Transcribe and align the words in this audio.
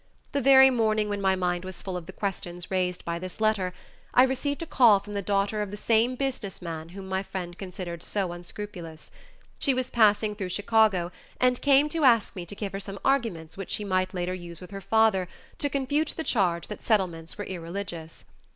The 0.31 0.41
very 0.41 0.71
morning 0.71 1.09
when 1.09 1.21
my 1.21 1.35
mind 1.35 1.63
was 1.63 1.83
full 1.83 1.95
of 1.95 2.07
the 2.07 2.11
questions 2.11 2.71
raised 2.71 3.05
by 3.05 3.19
this 3.19 3.39
letter, 3.39 3.71
I 4.15 4.23
received 4.23 4.63
a 4.63 4.65
call 4.65 4.99
from 4.99 5.13
the 5.13 5.21
daughter 5.21 5.61
of 5.61 5.69
the 5.69 5.77
same 5.77 6.15
business 6.15 6.59
man 6.59 6.89
whom 6.89 7.07
my 7.07 7.21
friend 7.21 7.55
considered 7.55 8.01
so 8.01 8.31
unscrupulous. 8.31 9.11
She 9.59 9.75
was 9.75 9.91
passing 9.91 10.33
through 10.33 10.49
Chicago 10.49 11.11
and 11.39 11.61
came 11.61 11.87
to 11.89 12.03
ask 12.03 12.35
me 12.35 12.47
to 12.47 12.55
give 12.55 12.71
her 12.73 12.79
some 12.79 12.97
arguments 13.05 13.57
which 13.57 13.69
she 13.69 13.83
might 13.85 14.11
later 14.11 14.33
use 14.33 14.59
with 14.59 14.71
her 14.71 14.81
father 14.81 15.27
to 15.59 15.69
confute 15.69 16.15
the 16.17 16.23
charge 16.23 16.67
that 16.67 16.81
Settlements 16.81 17.37
were 17.37 17.45
irreligious. 17.45 18.25